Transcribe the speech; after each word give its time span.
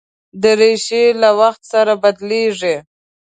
دریشي 0.41 1.03
له 1.21 1.29
وخت 1.39 1.61
سره 1.73 1.93
بدلېږي. 2.03 2.75